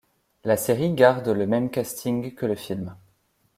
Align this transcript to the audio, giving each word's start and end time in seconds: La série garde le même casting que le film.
La 0.45 0.57
série 0.57 0.91
garde 0.95 1.27
le 1.29 1.45
même 1.45 1.69
casting 1.69 2.33
que 2.33 2.47
le 2.47 2.55
film. 2.55 2.95